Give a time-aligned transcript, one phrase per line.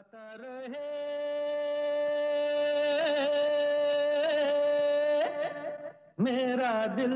[0.00, 0.88] गाता रहे।
[6.20, 7.12] मेरा दिल।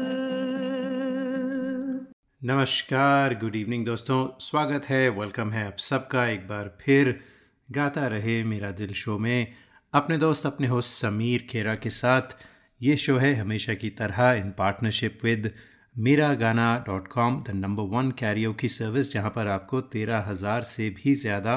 [2.42, 7.20] नमस्कार गुड इवनिंग दोस्तों। स्वागत है वेलकम है आप सबका। एक बार फिर
[7.68, 9.54] गाता रहे मेरा दिल शो में।
[9.92, 12.36] अपने दोस्त, अपने होस्ट समीर खेरा के साथ
[12.80, 15.50] ये शो है हमेशा की तरह इन partnership with
[15.96, 20.62] Mera Gana dot com the number one karaoke की सर्विस जहाँ पर आपको तेरह हज़ार
[20.72, 21.56] से भी ज़्यादा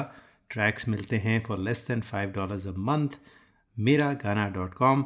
[0.50, 3.08] ट्रैक्स मिलते हैं for less than five dollars a month
[3.78, 5.04] Mera Gana dot com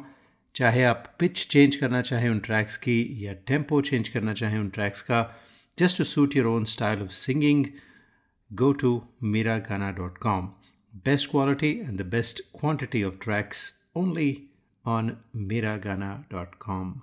[0.55, 4.69] चाहे आप पिच चेंज करना चाहें उन ट्रैक्स की, या टेंपो चेंज करना चाहें उन
[4.69, 5.35] ट्रैक्स का
[5.79, 7.65] just to suit your own style of singing
[8.55, 8.89] go to
[9.23, 10.49] miragana.com.
[11.05, 13.61] Best quality and the best quantity of tracks
[13.95, 14.29] only
[14.85, 16.93] on miragana.com.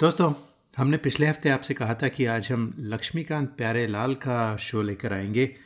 [0.00, 0.34] दोस्तों,
[0.76, 5.12] हमने पिछले हफ़्ते आपसे कहा था कि आज हम लक्ष्मीकांत प्यारे लाल का शो लेकर
[5.12, 5.56] आएँगे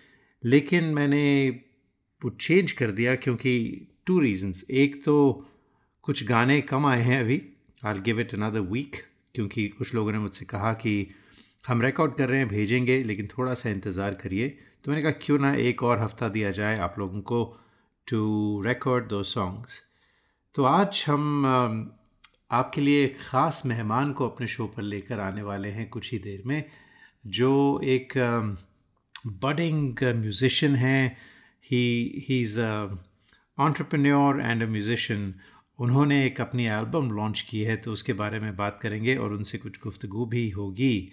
[0.47, 1.49] लेकिन मैंने
[2.23, 3.55] वो चेंज कर दिया क्योंकि
[4.07, 5.15] टू रीजंस एक तो
[6.05, 7.41] कुछ गाने कम आए हैं अभी.
[7.83, 8.97] I give it another week
[9.35, 10.95] क्योंकि कुछ लोगों ने मुझसे कहा कि
[11.65, 14.49] हम रिकॉर्ड कर रहे हैं, भेजेंगे, लेकिन थोड़ा सा इंतज़ार करिए।
[14.85, 17.43] तो मैंने कहा, क्यों ना एक और हफ़्ता दिया जाए आप लोगों को
[18.07, 19.83] टू रिकॉर्ड दो सॉन्ग्स
[20.55, 21.95] तो आज हम
[22.51, 26.19] आपके लिए एक ख़ास मेहमान को अपने शो पर लेकर आने वाले हैं कुछ ही
[26.19, 26.65] देर में,
[27.27, 28.13] जो एक
[29.27, 31.17] बडिंग म्यूज़िशन हैं.
[31.65, 35.33] He he is entrepreneur and a musician
[35.79, 39.59] उन्होंने एक अपनी एल्बम लॉन्च की है तो उसके बारे में बात करेंगे और उनसे
[39.59, 41.11] कुछ गुफ्तगु भी होगी।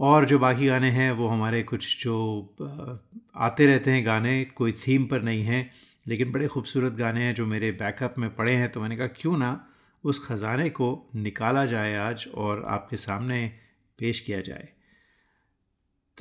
[0.00, 2.16] और जो बाकी गाने हैं, वो हमारे कुछ जो
[3.36, 5.70] आते रहते हैं गाने, कोई थीम पर नहीं हैं,
[6.06, 9.36] लेकिन बड़े खूबसूरत गाने हैं जो मेरे बैकअप में पड़े हैं। तो मैंने कहा, क्यों
[9.38, 9.50] ना
[10.04, 13.46] उस ख़जाने को निकाला जाए आज और आपके सामने
[13.98, 14.68] पेश किया जाए?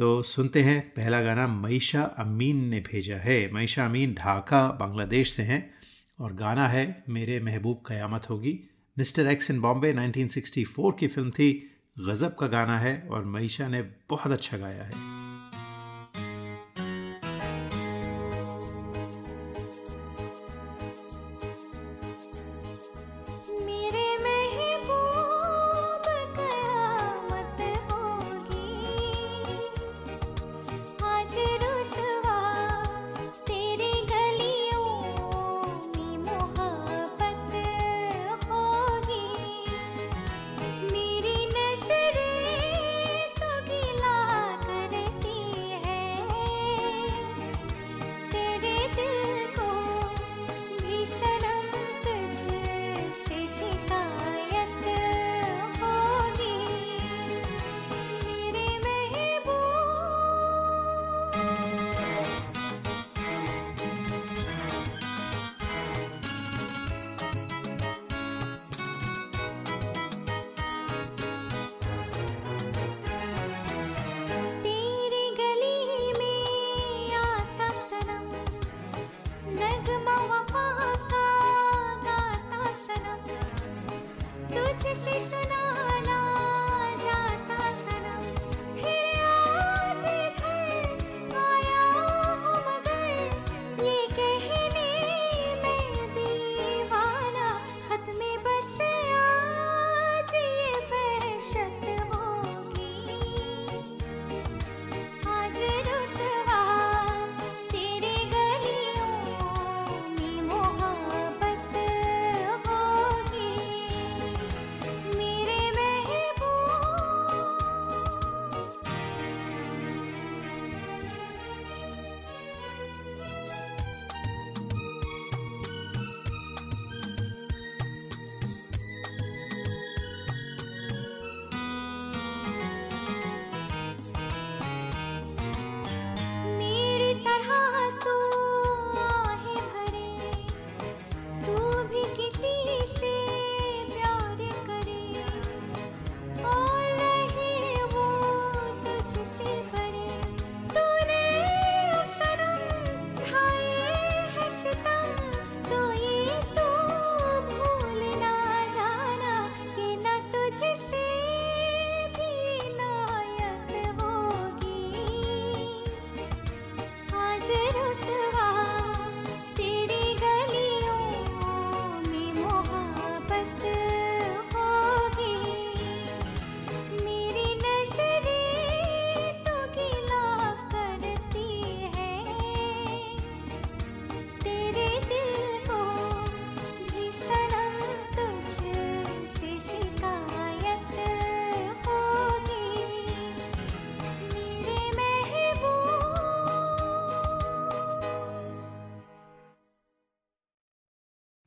[0.02, 5.44] तो सुनते हैं पहला गाना मईशा अमीन ने भेजा है। मईशा अमीन ढाका, बांग्लादेश से
[5.44, 5.74] हैं
[6.20, 8.60] और गाना है मेरे महबूब क़यामत होगी।
[8.98, 11.70] मिस्टर एक्स इन बॉम्बे 1964 की फ़िल्म थी।
[12.00, 15.21] गज़ब का गाना है और मईशा ने बहुत अच्छा गाया है।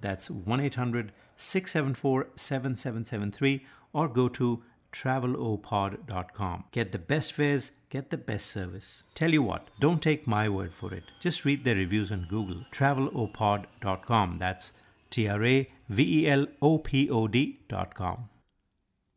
[0.00, 4.62] That's 1 800 674 7773 or go to
[4.92, 6.64] travelopod.com.
[6.72, 9.02] Get the best fares, get the best service.
[9.14, 11.04] Tell you what, don't take my word for it.
[11.20, 12.64] Just read the reviews on Google.
[12.72, 14.38] travelopod.com.
[14.38, 14.72] That's
[15.10, 18.30] T R A V E L O P O D.com.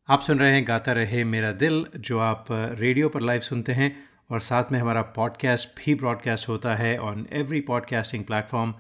[0.09, 3.89] आप सुन रहे हैं गाता रहे मेरा दिल जो आप radio पर लाइव सुनते हैं
[4.31, 8.73] और साथ में हमारा पॉडकास्ट भी ब्रॉडकास्ट होता है ऑन एवरी पॉडकास्टिंग प्लेटफॉर्म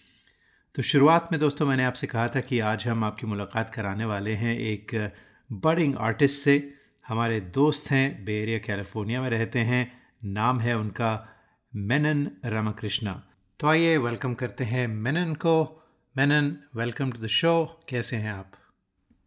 [0.76, 4.32] तो शुरुआत में दोस्तों मैंने आपसे कहा था कि आज हम आपकी मुलाकात कराने वाले
[4.36, 4.90] हैं एक
[5.50, 6.56] बडिंग आर्टिस्ट से।
[7.08, 9.80] हमारे दोस्त हैं बेरिया कैलिफ़ोर्निया में रहते हैं।
[10.24, 11.12] नाम है उनका
[11.72, 13.14] मेनन रामकृष्णा
[13.60, 15.54] तो आइए वेलकम करते हैं मेनन को।
[16.16, 17.54] Menon welcome to the show
[17.88, 18.52] कैसे हैं आप?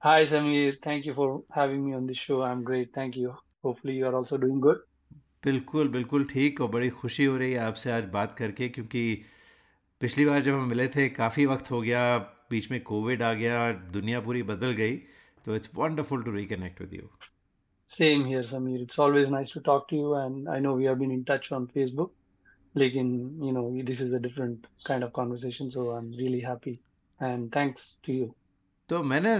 [0.03, 2.39] Hi Samir, thank you for having me on the show.
[2.51, 3.33] I'm great, thank you.
[3.65, 4.85] Hopefully you are also doing good.
[5.45, 9.05] बिल्कुल बिल्कुल ठीक और बड़ी खुशी हो रही है आपसे आज बात करके क्योंकि
[10.01, 12.17] पिछली बार जब हम मिले थे काफ़ी वक्त हो गया
[12.49, 14.95] बीच में कोविड आ गया दुनिया पूरी बदल गई
[15.45, 17.09] तो it's wonderful to reconnect with you
[17.89, 20.95] same here Sameer it's always nice to talk to you and I know we have
[20.95, 22.13] been in touch on Facebook
[22.75, 23.11] लेकिन
[23.43, 26.79] you know this is a different kind of conversation so I am really happy
[27.23, 28.33] and thanks to you
[28.89, 29.35] तो मैंने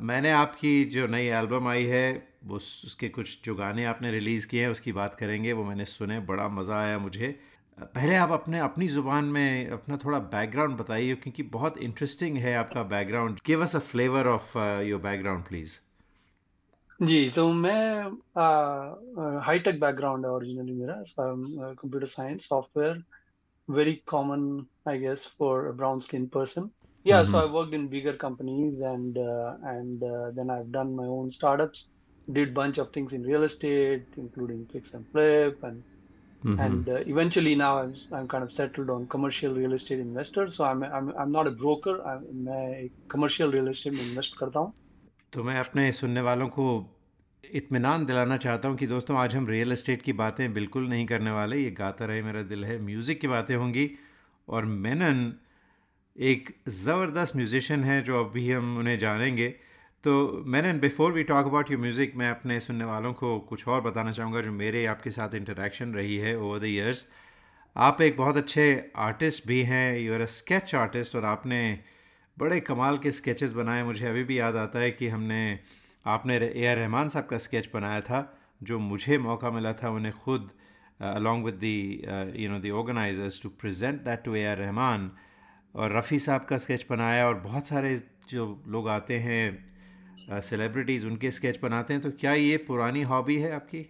[0.00, 2.06] मैंने आपकी जो नई album आई है
[2.50, 6.48] उसके कुछ जो गाने आपने रिलीज़ किए हैं उसकी बात करेंगे वो मैंने सुने बड़ा
[6.48, 7.38] मज़ा आया मुझे।
[7.78, 12.82] पहले आप अपने अपनी ज़ुबान में अपना थोड़ा बैकग्राउंड बताइए क्योंकि बहुत इंटरेस्टिंग है आपका
[12.82, 15.78] background give us a flavour of your background please
[17.00, 18.02] जी तो मैं
[19.40, 20.94] हाईटेक बैकग्राउंड है ओरिजिनली मेरा.
[21.18, 23.02] Computer science software
[23.68, 26.68] very common I guess for brown skin person
[27.06, 30.00] या so I work in bigger companies and and
[30.34, 31.86] then I have done my own startups
[32.30, 35.82] did bunch of things in real estate including fix and flip and
[36.42, 40.50] and uh, eventually now I'm I'm kind of settled on commercial real estate investor.
[40.50, 41.96] So I'm I'm I'm not a broker.
[42.06, 44.72] I'm मैं commercial real estate में invest करता हूँ.
[45.32, 46.68] तो मैं अपने सुनने वालों को
[47.44, 51.30] इत्मीनान दिलाना चाहता हूँ कि दोस्तों आज हम रियल इस्टेट की बातें बिल्कुल नहीं करने
[51.30, 53.90] वाले ये गाता रहे मेरा दिल है म्यूज़िक की बातें होंगी
[54.48, 55.32] और मेनन
[56.16, 59.54] एक ज़बरदस्त म्यूज़िशन है जो अभी हम उन्हें जानेंगे
[60.04, 63.80] तो Menon before we talk about your music मैं अपने सुनने वालों को कुछ और
[63.80, 67.04] बताना चाहूँगा जो मेरे आपके साथ इंटरेक्शन रही है ओवर द ईयर्स
[67.76, 71.58] आप एक बहुत अच्छे आर्टिस्ट भी हैं you are a sketch artist और आपने
[72.38, 75.58] बड़े कमाल के स्केचेस बनाए। मुझे अभी भी याद आता है कि हमने,
[76.06, 80.12] आपने ए आर रहमान साहब का स्केच बनाया था, जो मुझे मौका मिला था उन्हें
[80.14, 80.50] खुद
[81.00, 82.04] along with the
[82.36, 85.10] you know the organizers to present that to A R Rahman
[85.74, 87.96] और रफ़ी साहब का स्केच बनाया और बहुत सारे
[88.28, 89.68] जो लोग आते हैं
[90.28, 93.82] सेलिब्रिटीज़ उनके स्केच बनाते हैं तो क्या ये पुरानी हॉबी है आपकी?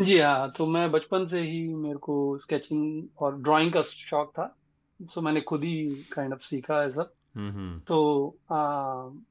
[0.00, 4.46] जी हाँ तो मैं बचपन से ही मेरे को स्केचिंग और ड्राइंग का शौक था
[5.00, 8.58] सो मैंने खुद ही काइंड ऑफ़ सीखा है सब। हम्म तो आ,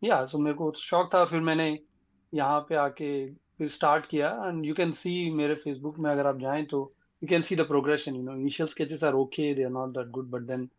[0.04, 1.68] या सो मेरे को शौक था फिर मैंने
[2.34, 3.10] यहाँ पे आके
[3.58, 6.82] फिर स्टार्ट किया एंड यू कैन सी मेरे फेसबुक में अगर आप जाएँ तो
[7.22, 10.08] you can see the progression you know initial sketches are okay they are not that
[10.10, 10.70] good but then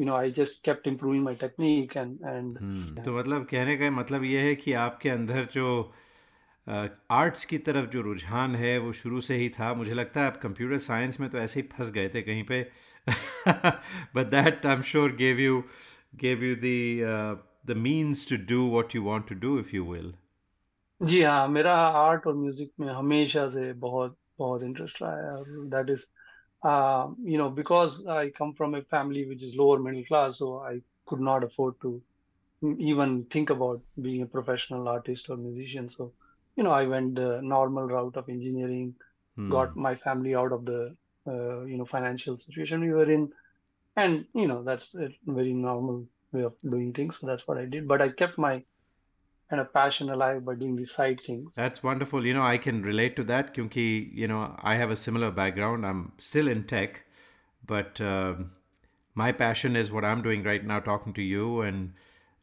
[0.00, 4.24] you know I just kept improving my technique and and तो मतलब कहने का मतलब
[4.24, 5.92] ये है कि आपके अंदर जो
[6.66, 10.26] आर्ट्स uh, की तरफ़ जो रुझान है वो शुरू से ही था। मुझे लगता है
[10.26, 12.62] आप कंप्यूटर साइंस में तो ऐसे ही फंस गए थे कहीं पे।
[14.16, 15.64] But that I am sure gave you
[16.22, 16.78] gave you the
[17.12, 17.36] uh,
[17.68, 20.10] the means to do what you want to do, if you will.
[21.02, 25.48] जी हाँ मेरा आर्ट और म्यूज़िक में हमेशा से बहुत बहुत इंटरेस्ट रहा है। और
[25.72, 26.04] that is
[26.64, 30.80] you know because I come from a family which is lower middle class so I
[31.06, 32.02] could not afford to
[32.78, 35.88] even think about being a professional artist or musician.
[35.88, 36.12] So
[36.56, 38.94] you know I went the normal route of engineering
[39.36, 39.50] Hmm.
[39.50, 43.32] got my family out of the uh, you know financial situation we were in.
[43.96, 47.18] And you know that's a very normal way of doing things.
[47.20, 47.88] So that's what i did.
[47.88, 48.64] But i kept my
[49.54, 51.54] kind of passion alive by doing these side things.
[51.54, 52.26] That's wonderful.
[52.26, 55.86] You know, I can relate to that because, you know, I have a similar background.
[55.86, 57.04] I'm still in tech,
[57.64, 58.34] but uh,
[59.14, 61.92] my passion is what I'm doing right now, talking to you and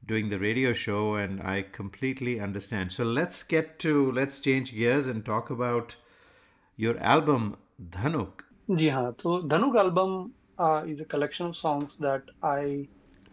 [0.06, 1.16] doing the radio show.
[1.16, 2.94] And I completely understand.
[2.94, 5.98] So let's get to, let's change gears and talk about
[6.78, 7.58] your album,
[7.90, 8.44] Dhanuk.
[8.68, 9.12] Yeah.
[9.22, 12.88] So Dhanuk album uh, is a collection of songs that I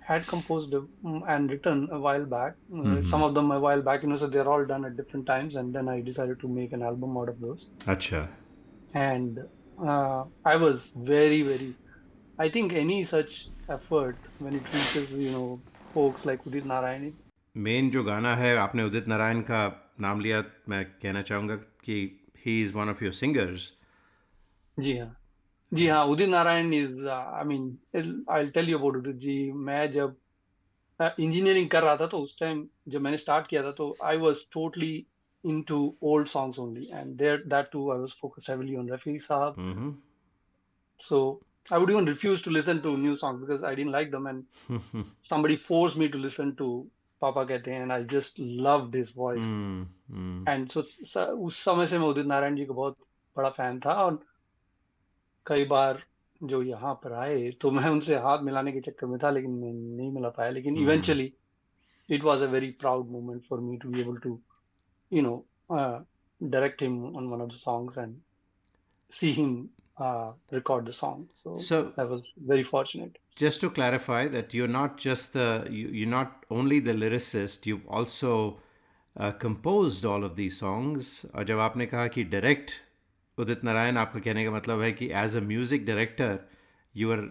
[0.09, 2.55] had composed um, and written a while back.
[2.73, 3.07] Uh, Mhm.
[3.13, 5.57] Some of them a while back, you know, so they're all done at different times,
[5.57, 7.67] and then I decided to make an album out of those.
[7.87, 8.23] Acha.
[8.95, 9.41] And
[9.79, 11.75] uh, I was very, very.
[12.39, 15.61] I think any such effort when it reaches, you know,
[15.95, 17.13] folks like Udit Narayan,
[17.57, 19.61] main जो गाना है आपने उदित नारायण का
[20.01, 23.73] नाम लिया मैं कहना चाहूँगा कि he is one of your singers
[24.81, 25.18] जी हाँ
[25.73, 30.17] जी हाँ Udit Narayan is I mean I tell you about Udit ji मैं जब
[31.01, 34.17] इंजीनियरिंग uh, कर रहा था तो उस टाइम जब मैंने स्टार्ट किया था तो I
[34.19, 34.93] was totally
[35.45, 35.81] into
[36.13, 39.55] old songs only and there that too I was focused heavily on Rafi साहब
[41.01, 41.19] so
[41.71, 45.05] I would even refuse to listen to new songs because I didn't like them and
[45.23, 46.69] somebody forced me to listen to
[47.23, 49.43] Papa Kehte Hain and I just loved his voice.
[49.43, 49.85] Hmm,
[50.15, 52.97] hmm, and so स- उस समय से मैं उदित नारायण जी का बहुत
[53.37, 54.19] बड़ा fan था और
[55.47, 56.03] कई बार
[56.41, 59.73] जो यहाँ पर आए तो मैं उनसे हाथ मिलाने के चक्कर में था लेकिन मैं
[59.73, 61.33] नहीं मिला पाया। लेकिन eventually
[62.09, 64.39] it was a very proud moment for me to be able to
[65.13, 65.37] you know
[65.71, 68.17] direct him on one of the songs and
[69.13, 69.69] see him
[70.55, 75.01] record the song so that was very fortunate just to clarify that you are not
[75.01, 78.35] just the you not only the lyricist you also
[79.17, 82.71] compose all of the songs और जब आपने कहा कि direct
[83.39, 86.31] Udit Narayan आपका कहने का मतलब है कि as a music director
[86.95, 87.25] you are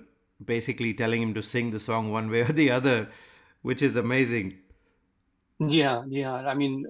[0.51, 2.97] basically telling him to sing the song one way or the other
[3.69, 4.51] which is amazing
[5.61, 6.83] जी हाँ जी हाँ I mean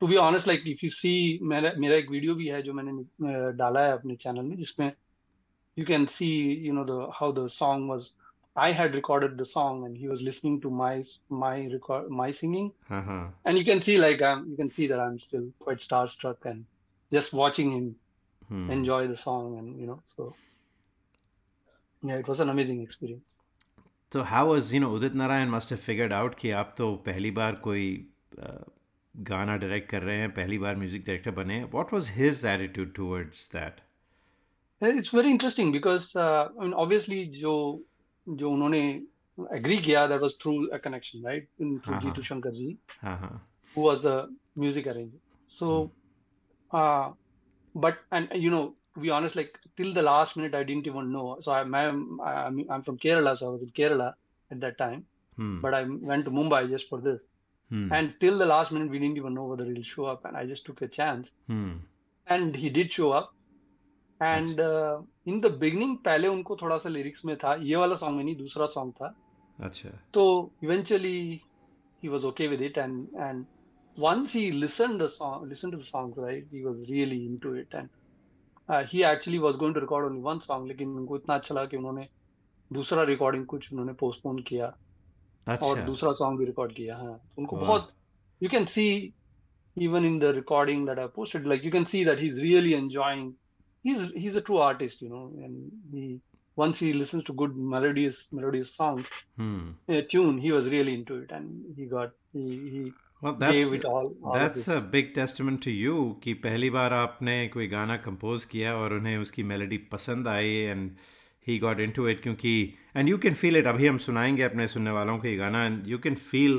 [0.00, 1.12] to be honest like if you see
[1.54, 4.90] मेरा मेरा एक वीडियो भी है जो मैंने डाला है अपने चैनल में जिसमें
[5.78, 6.28] you can see
[6.66, 8.12] you know the how the song was
[8.56, 11.04] I had recorded the song and he was listening to my
[11.40, 14.86] my record my singing हाँ हाँ and you can see like um, you can see
[14.92, 16.64] that I'm still quite starstruck and
[17.16, 17.90] just watching him
[18.50, 20.28] hmm enjoy the song and you know so
[22.02, 23.34] yeah it was an amazing experience.
[24.12, 27.30] तो how was you know Udit Narayan must have figured out कि आप तो पहली
[27.38, 27.86] बार कोई
[28.38, 28.52] अ,
[29.14, 33.48] गाना direct कर रहे हैं पहली बार म्यूज़िक डायरेक्टर बने what was his attitude towards
[33.54, 33.80] that
[34.82, 37.54] it's very interesting because I mean obviously जो
[38.26, 38.80] जो उन्होंने
[39.56, 42.76] एग्री किया that was through a connection right in through हाँ, हाँ। जीतू शंकर जी
[43.02, 43.34] हाँ हाँ।
[43.74, 44.16] who was a
[44.62, 45.18] music arranger.
[45.52, 45.68] So,
[46.70, 47.06] uh,
[47.75, 51.11] but and you know, to be honest, like till the last minute, I didn't even
[51.11, 51.37] know.
[51.41, 54.13] So I'm I'm I'm, I'm from Kerala, so I was in Kerala
[54.51, 55.05] at that time.
[55.39, 57.21] Hmm But I went to Mumbai just for this,
[57.71, 60.35] hmm and till the last minute, we didn't even know whether he'll show up, and
[60.37, 61.79] I just took a chance, hmm
[62.27, 63.31] and he did show up.
[64.19, 68.17] And uh, in the beginning, पहले उनको थोड़ा सा lyrics में था ये वाला song
[68.17, 69.15] में नहीं दूसरा सॉन्ग था
[69.67, 71.41] अच्छा So eventually
[72.03, 73.45] he was okay with it and and
[73.97, 77.67] once he listened the song listened to the songs right he was really into it
[77.79, 77.89] and
[78.69, 81.65] uh, he actually was going to record only one song लेकिन उनको इतना अच्छा लगा
[81.65, 82.07] कि उन्होंने
[82.73, 84.65] दूसरा recording कुछ उन्होंने पोस्टपोन किया
[85.47, 87.91] और अच्छा दूसरा सॉन्ग भी रिकॉर्ड किया हाँ उनको वाह। बहुत
[88.43, 89.13] you can see
[89.87, 93.27] even in the recording that I posted like you can see that he's really enjoying
[93.85, 96.21] he's he's a true artist you know and he
[96.57, 101.15] once he listens to good melodious melodious songs hmm a tune, he was really into
[101.21, 102.43] it, and he got he
[102.73, 102.83] he
[103.22, 104.14] well that's all.
[104.22, 108.74] all that's a big testament to you कि पहली बार आपने कोई गाना compose किया
[108.76, 110.90] और उन्हें उसकी melody पसंद आई and
[111.46, 114.90] he got into it क्योंकि and you can feel it अभी हम सुनाएँगे अपने सुनने
[114.90, 116.58] वालों को ये गाना and you can feel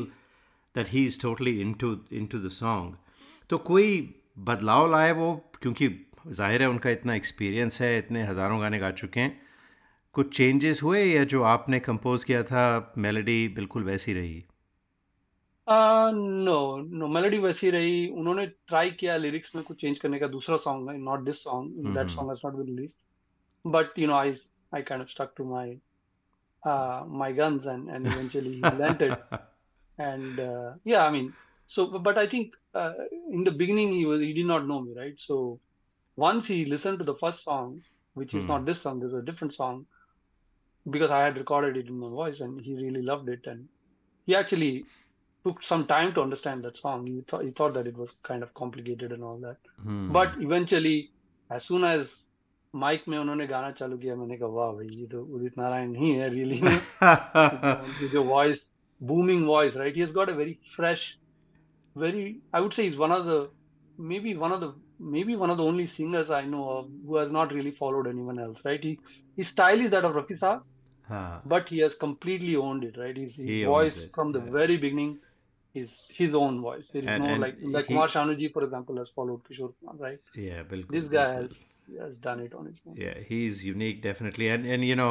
[0.76, 2.96] that he is totally into into the song
[3.50, 5.52] तो कोई बदलाव लाए वो?
[5.62, 5.90] क्योंकि
[6.28, 9.42] ज़ाहिर है उनका इतना एक्सपीरियंस है इतने हज़ारों गाने गा चुके हैं।
[10.14, 14.44] कुछ चेंजेस हुए या जो आपने कंपोज किया था मेलोडी बिल्कुल वैसी रही?
[15.67, 16.57] Uh, no,
[17.01, 20.91] no melody वैसी रही उन्होंने ट्राई किया लिरिक्स में कुछ चेंज करने का दूसरा सॉन्ग
[20.91, 22.15] है not this song that Mhm.
[22.17, 24.35] Song has not been released but you know I
[24.77, 25.63] I kind of stuck to my
[26.63, 29.19] uh my guns and and eventually he relented
[29.99, 31.29] and uh, yeah I mean
[31.77, 32.93] so but I think uh,
[33.39, 35.39] in the beginning he was he did not know me right so
[36.17, 37.75] once he listened to the first song
[38.23, 38.53] which is Hmm.
[38.53, 39.87] not this song there's a different song
[40.87, 43.69] because I had recorded it in my voice and he really loved it and
[44.27, 44.89] he actually
[45.47, 48.43] took some time to understand that song he thought he thought that it was kind
[48.49, 49.57] of complicated and all that
[49.87, 50.13] Hmm.
[50.19, 50.97] but eventually
[51.51, 52.19] as soon as
[52.83, 56.11] mike में उन्होंने गाना चालू किया मैंने कहा वाह भाई ये तो उदित नारायण ही
[56.21, 58.69] है रियली में उनकी जो voice
[59.11, 61.05] booming voice right he has got a very fresh
[61.97, 62.41] very.
[62.53, 63.39] I would say he's one of the
[63.99, 64.69] maybe one of the
[65.15, 68.39] maybe one of the only singers I know of who has not really followed anyone
[68.39, 68.61] else.
[68.65, 68.83] Right?
[68.83, 68.93] He
[69.37, 70.63] his style is that of Rafi Saab,
[71.09, 72.97] हाँ but he has completely owned it.
[72.97, 73.17] Right?
[73.17, 74.51] His, his He owns voice it, from the yeah.
[74.51, 75.19] very beginning
[75.77, 76.89] is his own voice.
[76.95, 79.71] There is And- no and like like he- Kumar Shanuji, for example, has followed Kishore
[79.75, 79.95] Kumar.
[80.07, 80.33] Right?
[80.47, 81.43] yeah बिल्कुल This guy बिल्कुल.
[81.43, 81.61] has
[82.01, 82.99] has done it on his own.
[83.05, 84.51] Yeah, he's unique, definitely.
[84.57, 85.09] And and you know,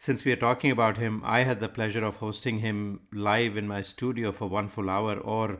[0.00, 2.82] since we are talking about him, I had the pleasure of hosting him
[3.30, 5.16] live in my studio for one full hour.
[5.38, 5.56] और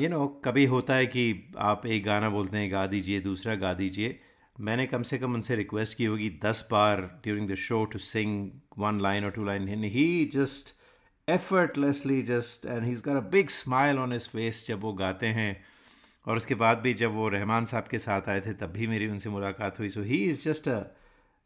[0.00, 1.22] you know कभी होता है कि
[1.70, 4.18] आप एक गाना बोलते हैं गा दीजिए दूसरा गा दीजिए
[4.68, 8.34] मैंने कम से कम उनसे रिक्वेस्ट की होगी दस बार during the show to sing
[8.78, 10.74] one line और two line and he just
[11.27, 15.65] effortlessly just, and he's got a big smile on his face जब वो गाते हैं।
[16.27, 19.07] और उसके बाद भी जब वो रहमान साहब के साथ आए थे, तब भी मेरी
[19.07, 20.83] उनसे मुलाकात हुई। So he is just a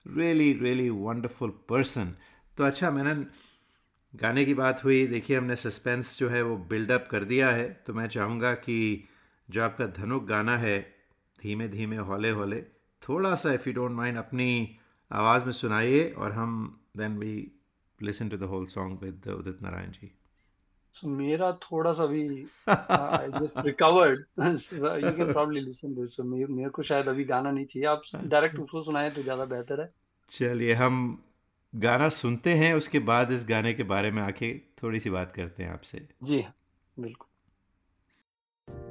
[0.07, 2.15] really really wonderful person
[2.57, 3.25] तो अच्छा मैंने
[4.15, 7.93] गाने की बात हुई। देखिए, हमने सस्पेंस जो है वो बिल्डअप कर दिया है। तो
[7.93, 9.07] मैं चाहूँगा कि
[9.49, 10.95] जो आपका धनुक गाना है,
[11.43, 12.61] धीमे धीमे, हौले हौले,
[13.09, 14.77] थोड़ा सा इफ़ यू डोंट माइंड अपनी
[15.11, 17.51] आवाज़ में सुनाइए और हम then we
[18.03, 20.11] listen to the whole song with Udit Narayan ji
[20.95, 22.21] So मेरा थोड़ा सा भी
[22.67, 24.23] I just recovered.
[24.63, 26.13] So you can probably listen to it.
[26.15, 29.45] So मे, मेरे को शायद अभी गाना नहीं चाहिए। आप डायरेक्ट उसको सुनाए तो ज़्यादा
[29.45, 29.89] बेहतर है।
[30.31, 30.97] चलिए हम
[31.73, 34.53] गाना सुनते हैं उसके बाद इस गाने के बारे में आके
[34.83, 36.53] थोड़ी सी बात करते हैं आपसे। जी हाँ
[36.99, 37.27] बिल्कुल।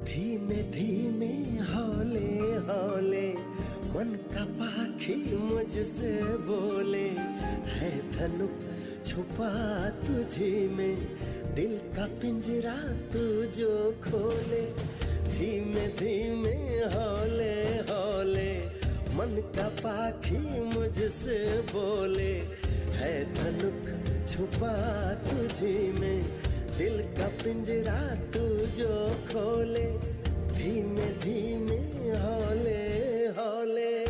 [0.05, 1.33] धीमे धीमे
[1.71, 2.29] हौले
[2.67, 3.27] हौले
[3.93, 6.13] मन का पाखी मुझसे
[6.49, 7.07] बोले
[7.77, 8.59] है धनुक
[9.05, 9.49] छुपा
[9.89, 10.97] तुझी में,
[11.55, 12.75] दिल का पिंजरा
[13.13, 13.23] तू
[13.57, 14.61] जो खोले,
[15.27, 16.55] धीमे धीमे
[16.93, 17.55] हौले
[17.89, 18.51] हौले,
[19.15, 21.39] मन का पाखी मुझसे
[21.71, 22.31] बोले,
[22.95, 24.73] है धनुक छुपा
[25.23, 26.23] तुझी में,
[26.77, 27.99] दिल का पिंजरा
[28.33, 28.93] तू जो
[29.31, 29.85] खोले,
[30.53, 31.81] धीमे धीमे
[32.17, 32.81] हौले
[33.39, 34.00] हौले।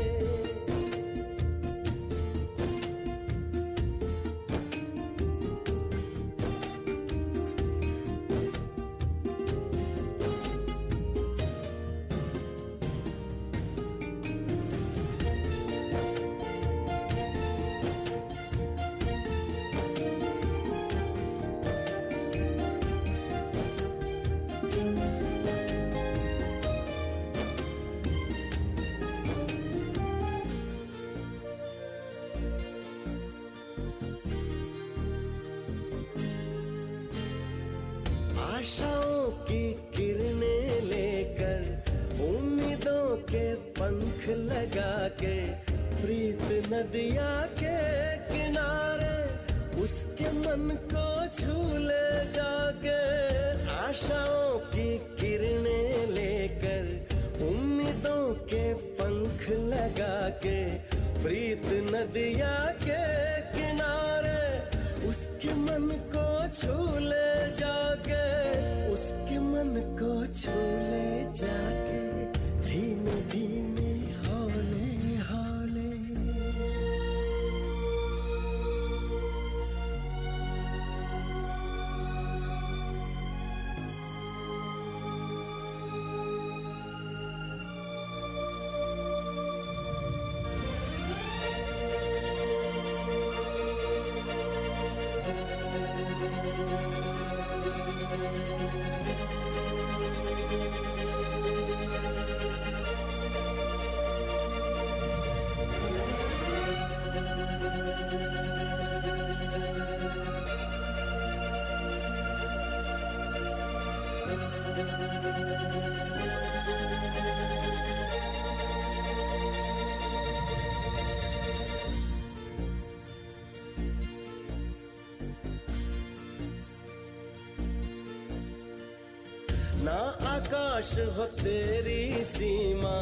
[130.82, 132.98] आकाश हो तेरी सीमा,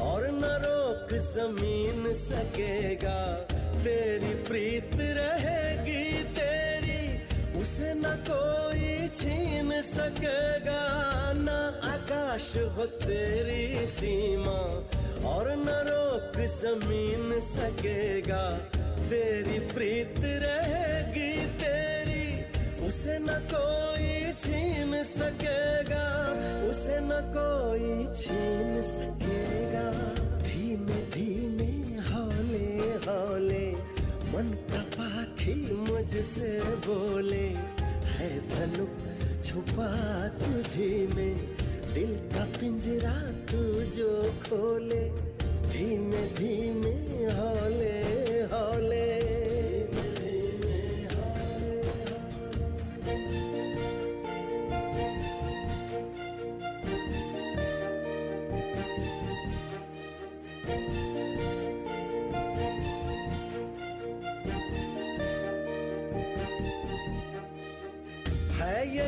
[0.00, 3.18] और न रोक ज़मीन सकेगा।
[3.84, 6.04] तेरी प्रीत रहेगी
[6.38, 7.02] तेरी,
[7.60, 10.80] उसे न कोई छीन सकेगा।
[11.36, 11.48] न
[11.84, 14.58] आकाश हो तेरी सीमा,
[15.28, 18.44] और न रोक ज़मीन सकेगा।
[19.10, 22.26] तेरी प्रीत रहेगी तेरी,
[22.88, 25.59] उसे न कोई छीन कोई
[28.20, 29.92] छीन सकेगा।
[30.38, 32.68] धीमे धीमे, हौले
[33.06, 33.72] हौले,
[34.32, 37.48] मन का पाखी मुझसे बोले,
[38.06, 39.88] है धनुक छुपा
[40.28, 41.36] तुझे में,
[41.94, 43.62] दिल का पिंजरा तू
[43.96, 45.08] जो खोले।
[45.70, 46.79] धीमे धीमे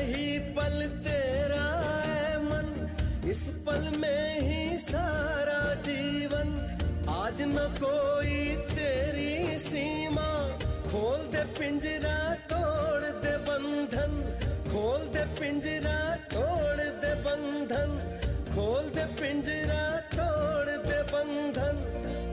[0.02, 1.64] है पल तेरा
[2.06, 2.88] है मन,
[3.30, 13.02] इस पल में ही सारा जीवन। आज न कोई तेरी सीमा, खोल दे पिंजरा, तोड़
[13.02, 14.38] दे बंधन।
[14.72, 18.18] खोल दे पिंजरा, तोड़ दे बंधन।
[18.54, 21.76] खोल दे पिंजरा, तोड़ दे बंधन।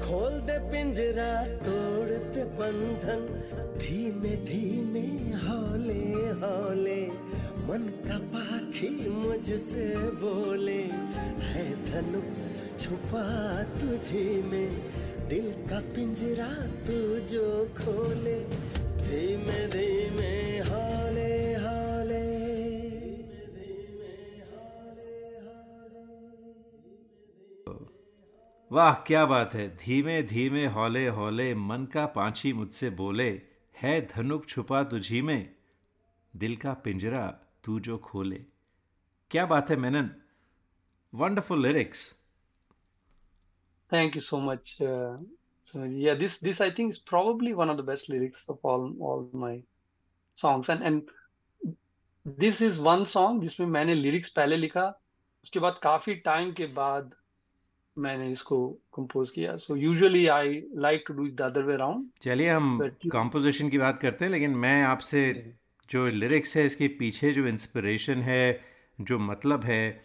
[0.07, 3.21] खोल दे पिंजरा, तोड़ दे बंधन।
[3.77, 6.03] धीमे धीमे हौले
[6.41, 7.08] हौले
[8.79, 10.83] पाखी मुझसे बोले,
[11.43, 13.23] है धनुक छुपा
[13.63, 14.71] तुझे में,
[15.29, 16.47] दिल का पिंजरा
[16.87, 18.39] तू जो खोले,
[19.03, 22.29] धीमे धीमे हौले हौले।
[28.71, 33.29] वाह, क्या बात है। धीमे धीमे हौले हौले, मन का पांची मुझसे बोले,
[33.81, 35.49] है धनुक, छुपा तुझी में,
[36.35, 37.27] दिल का पिंजरा
[37.63, 38.48] तू जो खोले।
[39.31, 40.09] क्या बात है Menon
[41.13, 42.07] wonderful lyrics
[43.91, 44.71] Thank you so much.
[44.81, 45.17] Uh,
[45.67, 48.83] so yeah, this this I think is probably one of the best lyrics of all
[49.01, 49.53] all my
[50.37, 50.69] songs.
[50.69, 51.09] And and
[52.25, 54.85] this is one song जिसमें मैंने lyrics पहले लिखा
[55.43, 57.15] उसके बाद काफ़ी time के बाद
[57.97, 58.59] मैंने इसको
[58.95, 62.79] कंपोज किया so usually I like to do it the other way around चलिए हम
[63.11, 65.23] कंपोजिशन की बात करते हैं लेकिन मैं आपसे
[65.89, 68.43] जो लिरिक्स है इसके पीछे जो इंस्पिरेशन है
[69.01, 70.03] जो मतलब है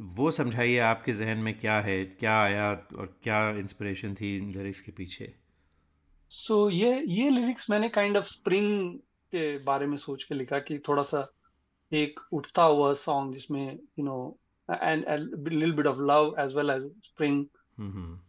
[0.00, 4.80] वो समझाइए आपके जहन में क्या है क्या आया और क्या इंस्पिरेशन थी इन लिरिक्स
[4.80, 5.34] के पीछे?
[6.30, 8.98] सो so, ये ये लिरिक्स मैंने काइंड ऑफ़ स्प्रिंग
[9.32, 11.32] के बारे में सोच के लिखा कि थोड़ा सा
[11.92, 14.38] एक उठता हुआ सॉन्ग जिसमें you know
[14.70, 15.04] and
[15.48, 17.46] little bit of love as well as spring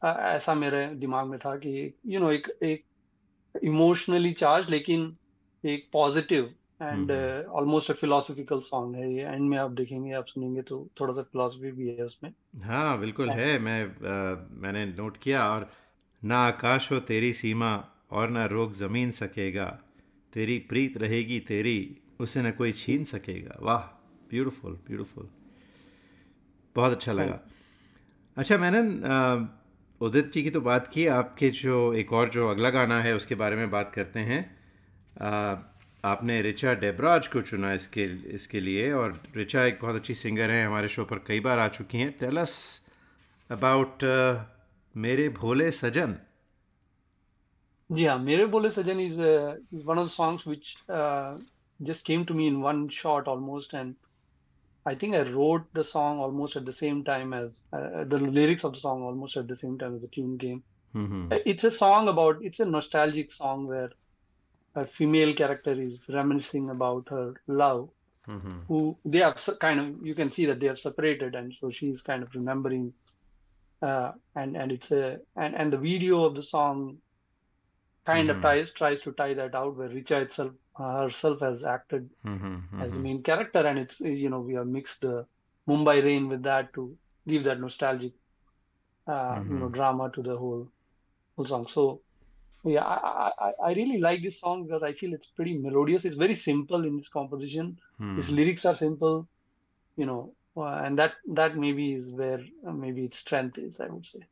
[0.06, 2.86] ऐसा मेरे दिमाग में था कि यू you नो एक एक
[3.64, 5.18] इमोशनली चार्ज लेकिन
[5.66, 7.12] एक positive and
[7.50, 11.22] almost a philosophical song है ये। एंड में आप देखेंगे आप सुनेंगे तो थोड़ा सा
[11.22, 12.32] फिलोसफी भी है उसमें।
[12.64, 15.70] हाँ बिल्कुल है। मैं अ, मैंने नोट किया और
[16.24, 17.74] ना आकाश हो तेरी सीमा
[18.12, 19.66] और ना रोक ज़मीन सकेगा।
[20.34, 21.78] तेरी प्रीत रहेगी तेरी
[22.20, 23.82] उसे ना कोई छीन सकेगा। वाह
[24.30, 25.30] ब्यूटीफुल ब्यूटीफुल
[26.76, 27.40] बहुत अच्छा लगा।
[28.38, 28.80] अच्छा मैंने
[30.02, 33.36] उदित जी की तो बात की। आपके जो एक और जो अगला गाना है उसके
[33.36, 34.40] बारे में बात करते हैं।
[36.04, 40.66] आपने रिचा डेबराज को चुना इसके इसके लिए और रिचा एक बहुत अच्छी सिंगर हैं
[40.68, 42.38] हमारे शो पर कई बार आ चुकी हैं। टेल
[43.50, 44.40] अबाउट uh,
[44.96, 46.16] मेरे भोले सजन।
[47.90, 50.76] जी हाँ मेरे भोले सजन is is one of songs which
[51.80, 53.94] just came to me in one shot almost and
[54.86, 57.62] I think I wrote the song almost at the same time as
[58.10, 61.66] the lyrics of the song almost at the same time as a tune came it's
[61.66, 63.96] a song about it's a nostalgic song where
[64.76, 67.90] her female character is reminiscing about her love
[68.28, 68.60] mm-hmm.
[68.68, 72.02] who they are kind of you can see that they are separated and so she's
[72.02, 72.94] kind of remembering
[73.82, 76.98] uh, and and it's a and and the video of the song
[78.06, 78.38] kind mm-hmm.
[78.38, 82.56] of ties tries to tie that out where richa itself uh, herself has acted mm-hmm.
[82.56, 82.82] mm-hmm.
[82.82, 85.26] as the main character and it's you know we have mixed the
[85.68, 86.96] mumbai rain with that to
[87.28, 88.14] give that nostalgic
[89.08, 89.74] uh, you know mm-hmm.
[89.74, 90.68] drama to the whole
[91.36, 92.02] whole song so
[92.64, 96.06] yeah, I, I I- really like this song because I feel it's pretty melodious.
[96.06, 97.78] It's very simple in its composition.
[97.98, 98.20] Hmm.
[98.20, 99.28] Its lyrics are simple,
[99.98, 103.80] you know, uh, and that that maybe is where uh, maybe its strength is.
[103.80, 104.24] I would say.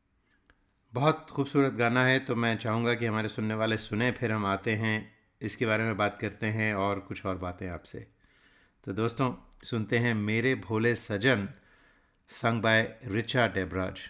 [0.94, 4.74] बहुत खूबसूरत गाना है तो मैं चाहूँगा कि हमारे सुनने वाले सुने फिर हम आते
[4.76, 4.94] हैं
[5.48, 8.06] इसके बारे में बात करते हैं और कुछ और बातें आपसे
[8.84, 9.32] तो दोस्तों
[9.64, 11.48] सुनते हैं मेरे भोले सजन
[12.28, 12.82] संग बाय
[13.16, 14.00] रिचा डेबराज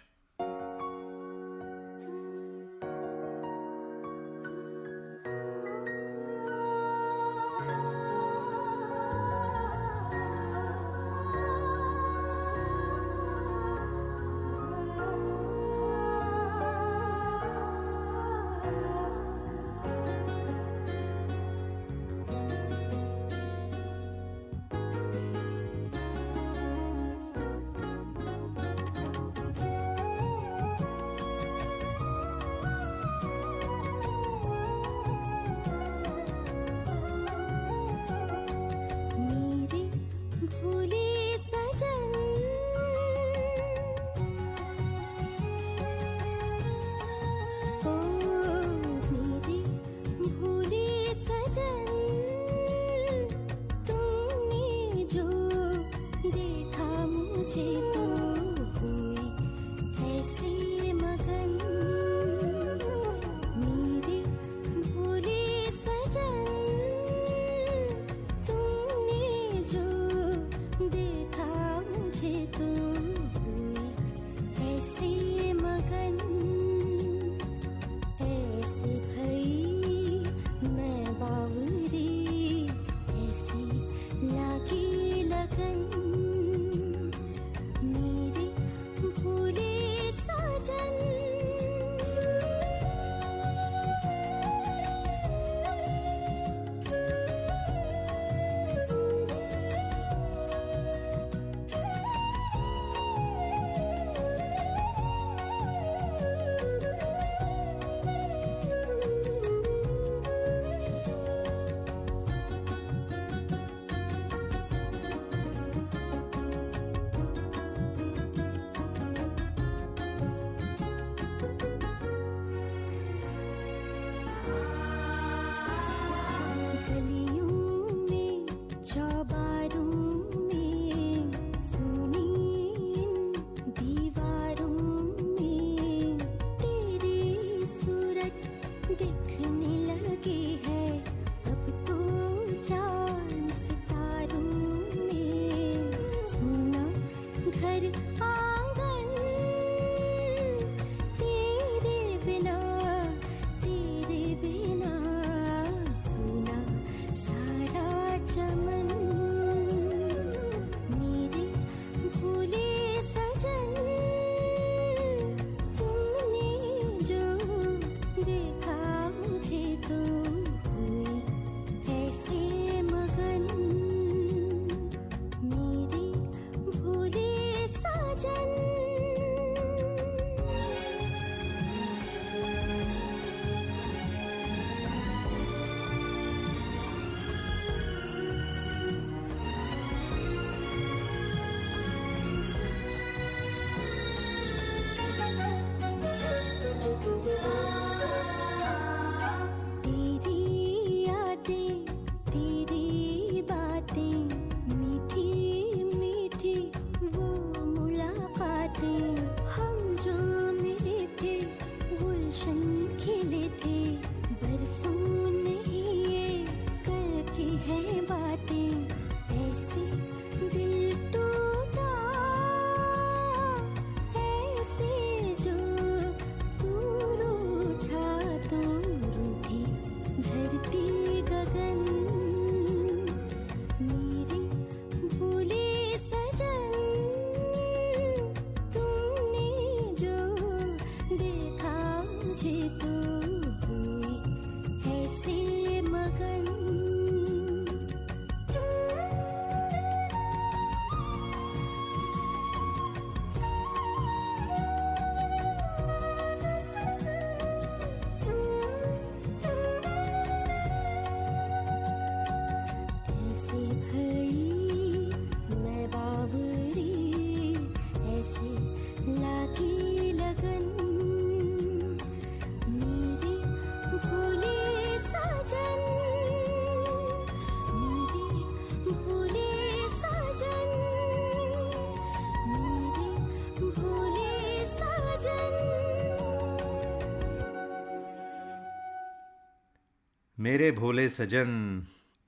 [290.41, 291.51] मेरे भोले सजन।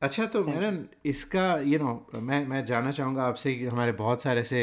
[0.02, 0.72] अच्छा तो मेरा
[1.04, 4.60] इसका यू नो मैं मैं जानना चाहूँगा आपसे कि हमारे बहुत सारे ऐसे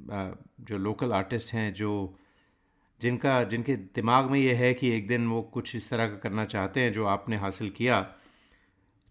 [0.00, 1.92] जो लोकल आर्टिस्ट हैं जो
[3.00, 6.44] जिनका जिनके दिमाग में ये है कि एक दिन वो कुछ इस तरह का करना
[6.44, 8.00] चाहते हैं जो आपने हासिल किया।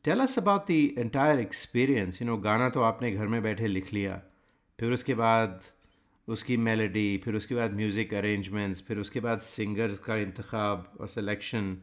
[0.06, 3.94] Tell us about the entire experience you know गाना तो आपने घर में बैठे लिख
[3.94, 4.22] लिया।
[4.80, 5.60] फिर उसके बाद
[6.28, 11.76] उसकी मेलोडी फिर उसके बाद म्यूज़िक अरेंजमेंट्स फिर उसके बाद सिंगर्स का इंतखब और सिलेक्शन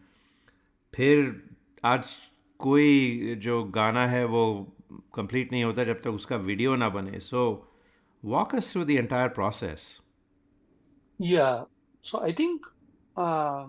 [0.94, 1.42] फिर
[1.85, 2.15] आज
[2.59, 4.43] कोई जो गाना है वो
[5.15, 7.43] कंप्लीट नहीं होता जब तक उसका वीडियो ना बने so
[8.23, 9.89] walk us through the entire process
[11.19, 11.65] Yeah,
[12.01, 12.61] so I think,
[13.15, 13.67] uh,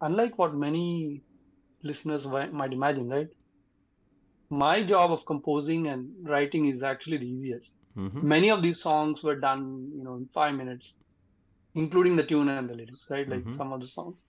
[0.00, 1.22] unlike what many
[1.82, 3.28] listeners wi- might imagine, right?
[4.50, 7.72] My job of composing and writing is actually the easiest.
[7.96, 8.26] mm-hmm.
[8.26, 10.94] Many of these songs were done, you know, in five minutes,
[11.74, 13.28] including the tune and the lyrics, right?
[13.28, 13.56] Like Mhm.
[13.56, 14.24] some of the songs.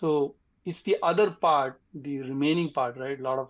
[0.00, 3.19] So it's the other part, the remaining part, right?
[3.19, 3.49] A lot of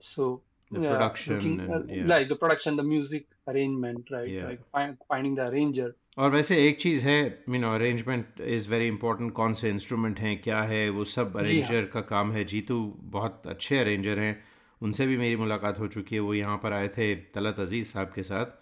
[0.00, 0.40] so
[0.70, 4.28] the yeah, production looking and uh, yeah like the production, the music arrangement, right?
[4.28, 4.48] Yeah.
[4.48, 5.94] Like find, finding the arranger.
[6.18, 7.18] और वैसे एक चीज़ है
[7.48, 11.84] you know arrangement is very important कौन से instrument हैं क्या है वो सब अरेंजर
[11.92, 12.78] का काम है जीतू
[13.16, 14.32] बहुत अच्छे अरेंजर हैं
[14.80, 18.10] उनसे भी मेरी मुलाकात हो चुकी है वो यहाँ पर आए थे तलत अज़ीज़ साहब
[18.14, 18.58] के साथ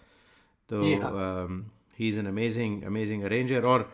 [0.69, 0.83] तो
[1.99, 3.89] he is an amazing amazing arranger और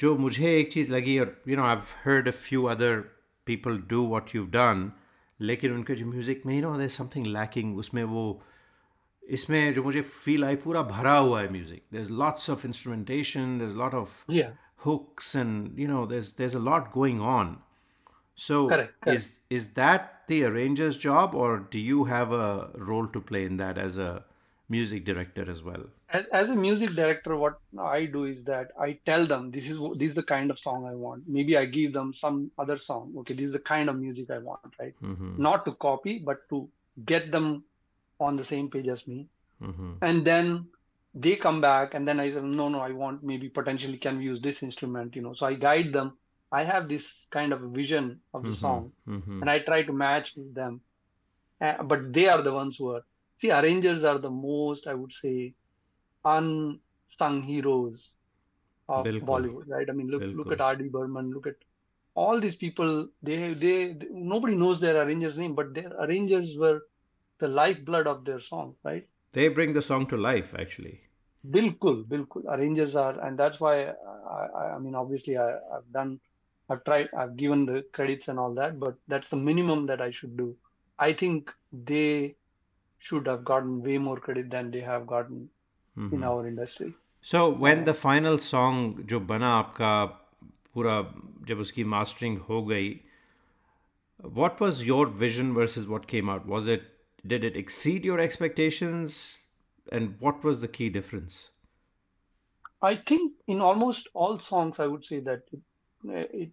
[0.00, 2.98] जो मुझे एक चीज़ लगी और you know I heard a few other
[3.46, 4.90] people do what you done
[5.40, 8.26] लेकिन उनके जो म्यूज़िक में you know there something lacking उसमें वो
[9.22, 13.58] इसमें जो मुझे फील आई पूरा भरा हुआ है music there is lots of instrumentation
[13.58, 14.24] there is lot of
[14.84, 17.56] hooks and you know there's there's a lot going on
[18.38, 19.18] so correct, correct.
[19.18, 23.56] is is that the arranger's job or do you have a role to play in
[23.56, 24.10] that as a
[24.68, 28.97] music director as well as, as a music director what i do is that i
[29.05, 31.93] tell them this is this is the kind of song i want maybe i give
[31.93, 35.33] them some other song okay this is the kind of music i want right mm-hmm.
[35.37, 36.67] not to copy but to
[37.05, 37.63] get them
[38.19, 39.27] on the same page as me.
[39.61, 39.93] Mm-hmm.
[40.01, 40.67] And then
[41.13, 44.25] they come back and then I said, no, no, I want maybe potentially can we
[44.25, 45.33] use this instrument, you know.
[45.33, 46.17] So I guide them.
[46.51, 48.57] I have this kind of vision of the mm-hmm.
[48.57, 49.41] song mm-hmm.
[49.41, 50.81] and I try to match them.
[51.61, 53.03] Uh, but they are the ones who are,
[53.35, 55.53] see, arrangers are the most, I would say,
[56.25, 58.13] unsung heroes
[58.87, 59.21] of Bilkul.
[59.21, 59.89] Bollywood, right?
[59.89, 60.89] I mean, look, look at R.D.
[60.89, 61.55] Burman, look at
[62.15, 63.07] all these people.
[63.21, 66.81] They, they, they, nobody knows their arranger's name, but their arrangers were
[67.39, 69.07] the lifeblood of their songs, right?
[69.31, 71.01] They bring the song to life, actually.
[71.49, 72.45] Bilkul, bilkul.
[72.49, 76.19] Arrangers are, and that's why I, I, I mean, obviously, I, I've done,
[76.69, 80.11] I've tried, I've given the credits and all that, but that's the minimum that I
[80.11, 80.55] should do.
[80.97, 82.35] I think they
[82.97, 85.49] should have gotten way more credit than they have gotten
[85.98, 86.14] mm-hmm.
[86.14, 86.94] in our industry.
[87.22, 90.04] So when uh, the final song जो बना आपका
[90.76, 91.00] पूरा
[91.48, 93.00] जब उसकी mastering हो गई,
[94.40, 96.46] what was your vision versus what came out?
[96.46, 96.90] Was it
[97.26, 99.46] did it exceed your expectations
[99.92, 101.50] and what was the key difference
[102.82, 105.62] i think in almost all songs i would say that it
[106.42, 106.52] it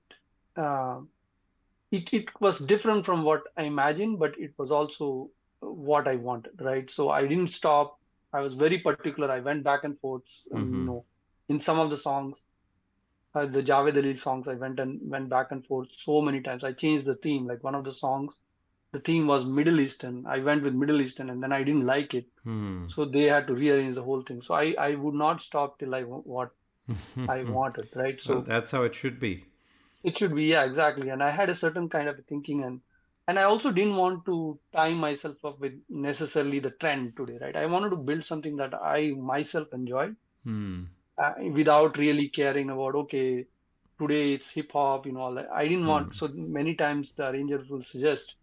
[0.58, 1.00] uh,
[1.92, 6.62] it, it was different from what i imagined but it was also what i wanted
[6.62, 8.00] right so i didn't stop
[8.39, 10.75] i was very particular i went back and forth mm-hmm.
[10.79, 11.05] you know
[11.49, 12.45] in some of the songs
[13.35, 16.69] uh, the javed ali songs i went and went back and forth so many times
[16.71, 18.41] i changed the theme like one of the songs
[18.97, 20.25] the theme was Middle Eastern.
[20.27, 22.27] I went with Middle Eastern and then I didn't like it.
[22.45, 22.89] Hmm.
[22.89, 24.43] So they had to rearrange the whole thing.
[24.43, 26.51] So I, I would not stop till I what
[27.29, 28.21] I wanted, right?
[28.21, 29.45] So well, that's how it should be.
[30.03, 31.09] It should be, yeah, exactly.
[31.11, 32.81] And I had a certain kind of thinking and
[33.28, 37.56] and I also didn't want to tie myself up with necessarily the trend today, right?
[37.56, 40.10] I wanted to build something that I myself enjoy
[40.44, 40.84] hmm.
[41.18, 43.46] uh, without really caring about okay,
[44.00, 45.50] today it's hip hop, you know, all that.
[45.54, 45.90] I didn't hmm.
[45.90, 48.36] want so many times the arrangers will suggest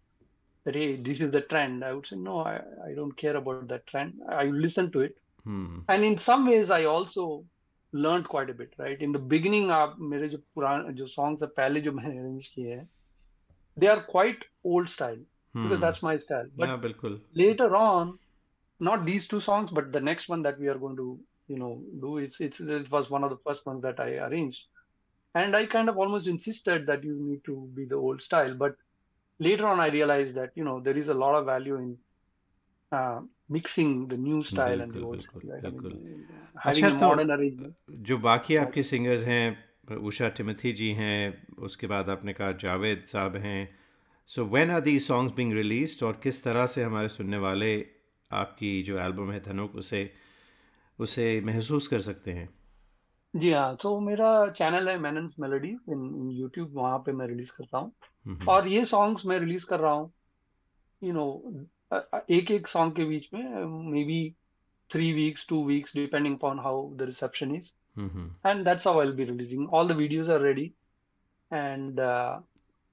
[0.65, 2.55] that hey this is the trend i would say no i,
[2.87, 5.79] I don't care about that trend i listen to it hmm.
[5.87, 7.43] and in some ways i also
[7.91, 11.47] learned quite a bit right in the beginning आप मेरे जो पुराने जो songs है
[11.57, 12.87] पहले जो मैंने arrange किए हैं
[13.77, 15.19] they are quite old style
[15.53, 15.63] hmm.
[15.63, 18.17] because that's my style but yeah, बिल्कुल later on
[18.89, 21.81] not these two songs but the next one that we are going to you know
[22.01, 24.61] do it's, it's it was one of the first ones that i arranged
[25.35, 28.75] and i kind of almost insisted that you need to be the old style but
[29.39, 31.97] later on i realized that you know there is a lot of value in
[32.91, 35.65] uh, mixing the new style and the old style right?
[35.65, 36.27] I mean,
[36.61, 37.75] having a modern arrangement
[38.09, 39.43] जो बाकी आपके singers हैं
[39.92, 43.68] Usha Timothy जी हैं उसके बाद आपने कहा जावेद साहब हैं।
[44.30, 47.74] So when are the songs being released और किस तरह से हमारे सुनने वाले
[48.30, 50.10] आपकी जो एल्बम है धनुक उसे
[50.98, 52.48] उसे महसूस कर सकते हैं?
[53.34, 57.78] जी हाँ तो मेरा चैनल है मैनन्स मेलोडी इन यूट्यूब वहाँ पे मैं रिलीज़ करता
[57.78, 57.92] हूँ।
[58.48, 60.12] और ये सॉन्ग्स मैं रिलीज़ कर रहा हूँ
[61.02, 61.26] यू नो
[62.30, 63.42] एक एक सॉन्ग के बीच में
[64.04, 64.20] maybe
[64.90, 69.15] three weeks two weeks depending upon how the reception is And that's how I will
[69.15, 70.71] be releasing all the videos are ready
[71.51, 71.99] and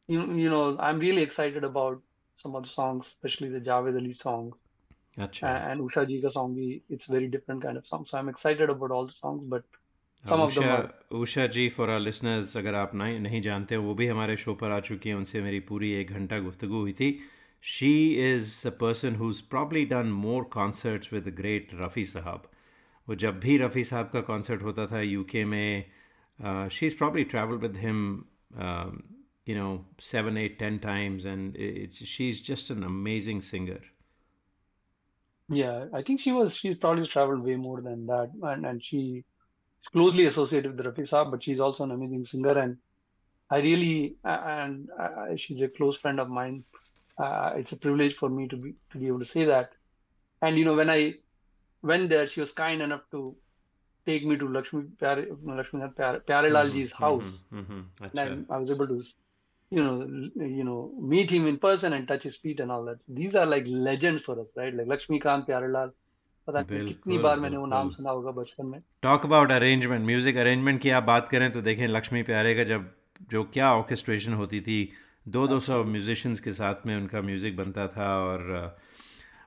[0.09, 2.03] you you know i'm really excited about
[2.39, 4.55] some of the songs especially the javed ali songs
[5.18, 5.55] Achha.
[5.70, 8.72] and usha ji ka song bhi it's very different kind of song so i'm excited
[8.77, 9.83] about all the songs but
[10.24, 10.70] Usha
[11.14, 14.70] Usha ji for our listeners अगर आप नहीं नहीं जानते वो भी हमारे show पर
[14.70, 17.11] आ चुकी हैं उनसे मेरी पूरी एक घंटा गुफ्तु हुई थी
[17.64, 17.93] she
[18.31, 22.49] is a person who's probably done more concerts with great Rafi Sahab
[23.09, 25.85] वो जब भी रफ़ी साहब का कॉन्सर्ट होता था यूके में
[26.79, 28.09] she is probably travel with him
[29.49, 29.72] you know
[30.05, 33.77] seven eight ten times and it's, she's just an amazing singer
[35.59, 39.03] yeah i think she was she's probably traveled way more than that and and she
[39.93, 42.59] closely associated with Rafi Saab, but she's also an amazing singer.
[42.59, 42.77] And
[43.51, 46.64] I really, and uh, she's a close friend of mine.
[47.18, 49.72] Uh, it's a privilege for me to be to be able to say that.
[50.43, 51.14] And you know, when I
[51.84, 52.28] went there.
[52.28, 53.36] She was kind enough to
[54.06, 57.44] take me to Lakshmi Pyare, Lakshmi Pyare, Pyarelal ji's house.
[57.54, 57.82] Mm-hmm.
[58.02, 59.04] And then I was able to,
[59.72, 59.96] you know,
[60.60, 63.00] you know, meet him in person and touch his feet and all that.
[63.08, 64.74] These are like legends for us, right?
[64.74, 65.92] Like Lakshmi Kant Pyarelal.
[66.48, 70.38] पता नहीं कितनी बार मैंने वो नाम सुना होगा बचपन में talk about arrangement music
[70.44, 72.90] arrangement की आप बात करें तो देखें लक्ष्मी प्यारे का जब
[73.32, 74.78] जो क्या ऑर्केस्ट्रेशन होती थी
[75.36, 78.42] दो दो सौ म्यूजिशियंस के साथ में उनका म्यूज़िक बनता था और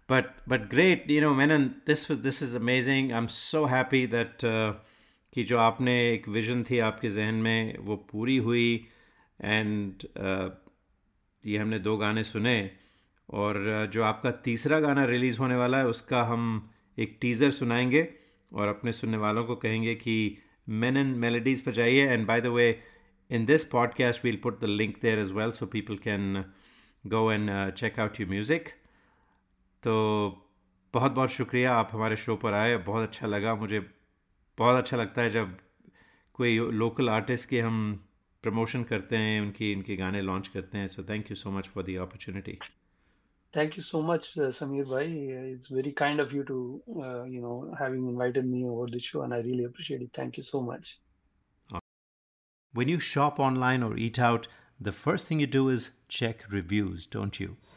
[0.08, 4.38] but but great you know man this this is amazing I am so happy that
[5.32, 8.86] कि जो आपने एक विजन थी आपके जहन में वो पूरी हुई
[9.40, 10.50] एंड uh,
[11.44, 12.70] ये हमने दो गाने सुने
[13.28, 18.08] और uh, जो आपका तीसरा गाना रिलीज़ होने वाला है उसका हम एक टीज़र सुनाएँगे
[18.52, 20.16] और अपने सुनने वालों को कहेंगे कि
[20.68, 22.68] मेन एंड मेलोडीज़ पर जाइए and by the way
[23.30, 26.44] in this podcast we'll put the link there as well so people can
[27.04, 28.74] go and uh, check out your music.
[29.84, 29.94] तो
[30.94, 33.80] बहुत बहुत शुक्रिया आप हमारे शो पर आए बहुत अच्छा लगा मुझे
[34.58, 35.56] बहुत अच्छा लगता है जब
[36.34, 37.80] कोई लोकल आर्टिस्ट के हम
[38.44, 41.84] प्रमोशन करते हैं उनकी इनके गाने लॉन्च करते हैं so thank you so much for
[41.84, 42.58] the opportunity
[43.54, 45.06] thank you so much Sameer भाई
[45.52, 46.58] it's very kind of you to
[46.88, 50.44] you know having invited me over this show and I really appreciate it thank you
[50.44, 50.96] so much
[51.70, 54.46] when you shop online or eat out
[54.80, 57.56] the first thing you do is check reviews don't you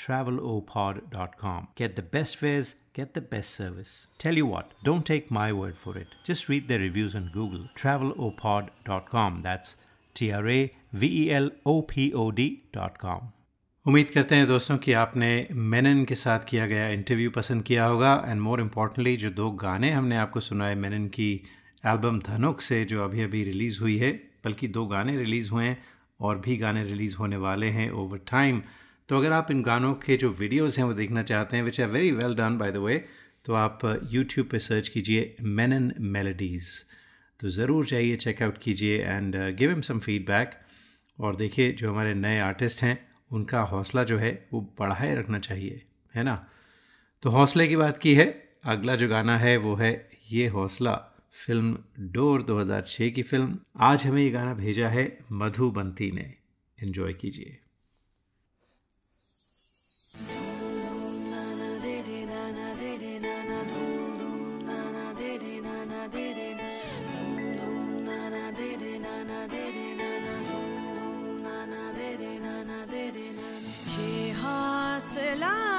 [0.00, 1.68] travelopod.com.
[1.76, 4.06] Get the best fares, get the best service.
[4.18, 6.08] Tell you what, don't take my word for it.
[6.24, 7.66] Just read the reviews on Google.
[7.76, 9.42] Travelopod.com.
[9.42, 9.76] That's
[10.16, 13.30] T R A V E L O P O D.com.
[13.86, 15.28] उम्मीद करते हैं दोस्तों कि आपने
[15.72, 19.90] मेनन के साथ किया गया इंटरव्यू पसंद किया होगा एंड मोर इम्पॉर्टेंटली जो दो गाने
[19.90, 21.30] हमने आपको सुनाए मेनन की
[21.92, 24.12] एल्बम धनुक से जो अभी अभी रिलीज़ हुई है
[24.44, 25.78] बल्कि दो गाने रिलीज़ हुए हैं
[26.20, 28.62] और भी गाने रिलीज़ होने वाले हैं ओवर टाइम
[29.10, 31.88] तो अगर आप इन गानों के जो वीडियोस हैं वो देखना चाहते हैं which are
[31.88, 33.04] very well done by the way
[33.44, 36.84] तो आप यूट्यूब पे सर्च कीजिए मेनन मेलोडीज़
[37.40, 40.50] तो ज़रूर जाइए चेकआउट कीजिए and give M some feedback
[41.20, 45.82] और देखिए, जो हमारे नए आर्टिस्ट हैं, उनका हौसला जो है, वो बढ़ाए रखना चाहिए,
[46.14, 46.48] है ना?
[47.22, 50.94] तो हौसले की बात की है। अगला जो गाना है, वो है ये हौसला,
[51.46, 56.34] फ़िल्म डोर 2006 की फ़िल्म। आज हमें ये गाना भेजा है मधुबंती ने।
[56.82, 57.58] एंजॉय कीजिए।
[73.96, 75.69] Ki haselam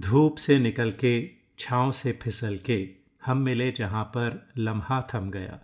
[0.00, 2.88] धूप से निकल के छाँव से फिसल के
[3.24, 5.58] हम मिले जहाँ पर लम्हा थम गया।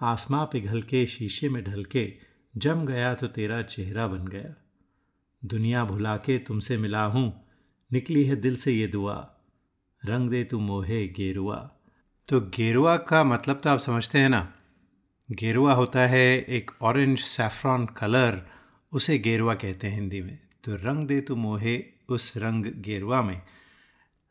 [0.00, 2.12] आसमां पिघल के शीशे में ढल के
[2.56, 4.54] जम गया तो तेरा चेहरा बन गया।
[5.44, 7.44] दुनिया भुला के तुमसे मिला हूँ,
[7.92, 9.16] निकली है दिल से ये दुआ।
[10.06, 11.56] रंग दे तू मोहे गेरुआ।
[12.28, 14.52] तो गेरुआ का मतलब तो आप समझते हैं ना?
[15.30, 18.42] गेरुआ होता है एक ऑरेंज सैफ्रॉन कलर
[18.92, 23.42] उसे गेरुआ कहते हैं हिंदी में। तो रंग दे तू मोहे उस रंग गेरुआ में।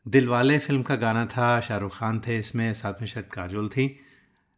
[0.06, 4.00] दिलवाले फ़िल्म का गाना था, शाहरुख खान थे इसमें, साथ में शायद काजोल थी।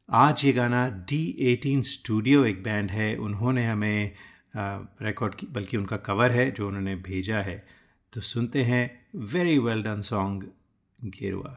[0.09, 4.12] आज ये गाना डी एटीन स्टूडियो एक बैंड है, उन्होंने हमें
[4.57, 7.66] रिकॉर्ड की, बल्कि उनका कवर है, जो उन्होंने भेजा है।
[8.12, 10.44] तो सुनते हैं वेरी वेल डन सॉन्ग
[11.05, 11.57] गेरुआ।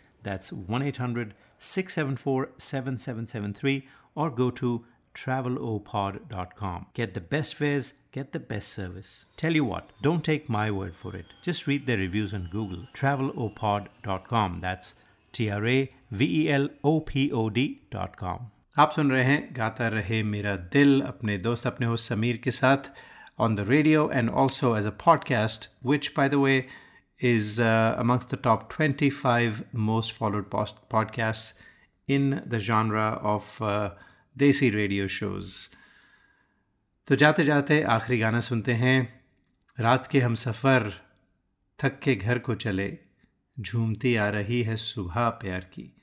[0.22, 4.84] That's 1 800 674 7773 or go to
[5.14, 6.86] travelopod.com.
[6.94, 9.24] Get the best fares, get the best service.
[9.36, 11.26] Tell you what, don't take my word for it.
[11.42, 12.86] Just read the reviews on Google.
[12.94, 14.60] travelopod.com.
[14.60, 14.94] That's
[15.32, 18.50] T R A V E L O P O D.com.
[18.78, 22.90] आप सुन रहे हैं गाता रहे मेरा दिल अपने दोस्त अपने होस्ट समीर के साथ
[23.38, 26.66] on the radio and also as a podcast, which, by the way,
[27.23, 31.53] is uh, amongst the top 25 most followed post- podcasts
[32.09, 33.89] in the genre of uh,
[34.37, 35.69] desi radio shows
[37.07, 39.23] तो जाते जाते आखिरी गाना सुनते हैं
[39.79, 40.93] रात के हम सफ़र
[41.83, 42.97] थक के घर को चले
[43.59, 45.93] झूमती आ रही है सुबह प्यार की।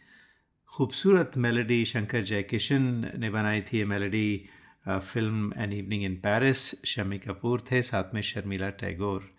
[0.66, 4.48] खूबसूरत मेलोडी शंकर जयकिशन ने बनाई थी ये melody
[4.88, 9.37] film an evening in Paris Shammi Kapoor थे साथ में शर्मिला टैगोर।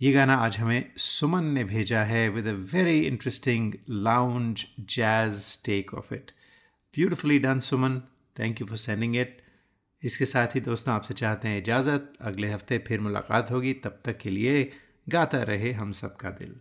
[0.00, 5.94] ये गाना आज हमें सुमन ने भेजा है with a very interesting lounge jazz take
[5.94, 6.30] of it
[6.94, 7.98] beautifully done Suman.
[8.38, 9.42] Thank you for sending it
[10.02, 14.18] इसके साथ ही दोस्तों, आपसे चाहते हैं इजाज़त। अगले हफ़्ते फिर मुलाकात होगी। तब तक
[14.18, 14.72] के लिए
[15.08, 16.54] गाता रहे हम सबका दिल।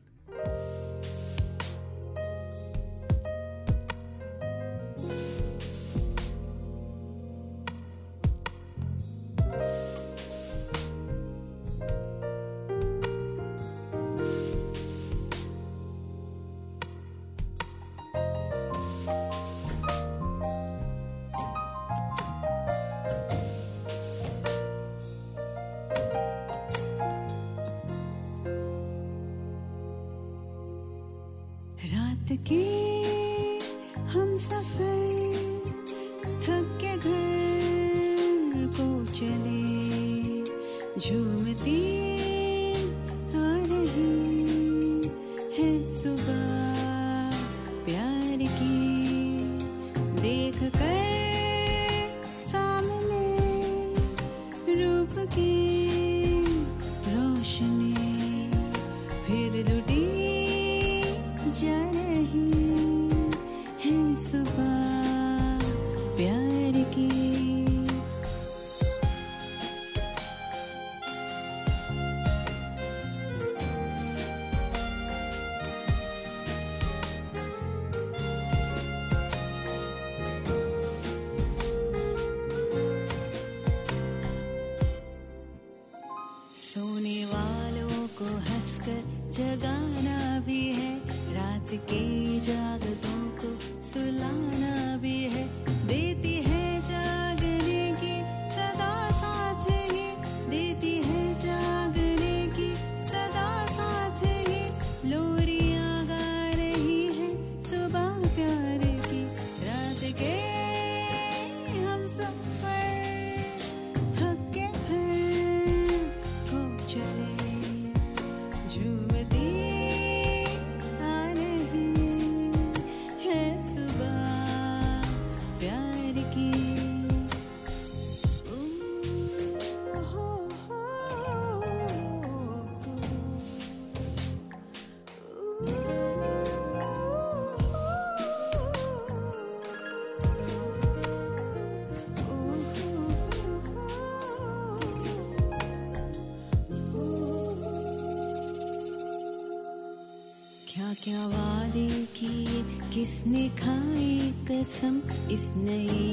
[153.28, 155.02] किसने खाए कसम
[155.32, 156.07] इस नई